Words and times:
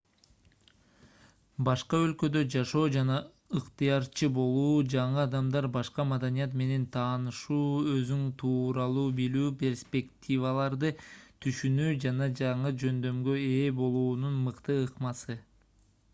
башка 1.65 1.97
өлкөдө 2.05 2.41
жашоо 2.53 2.83
жана 2.93 3.17
ыктыярчы 3.59 4.29
болуу 4.37 4.79
жаңы 4.93 5.19
адамдар 5.23 5.67
башка 5.75 6.05
маданият 6.13 6.55
менен 6.61 6.87
таанышуу 6.95 7.67
өзүң 7.97 8.23
тууралуу 8.43 9.05
билүү 9.19 9.49
перспективаларды 9.61 10.91
түшүнүү 11.47 11.91
жана 12.07 12.31
жаңы 12.41 12.73
жөндөмгө 12.85 13.37
ээ 13.43 13.69
болуунун 13.83 14.41
мыкты 14.49 14.79
ыкмасы 14.89 15.37